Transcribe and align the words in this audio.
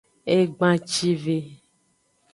Egbancive. 0.35 1.37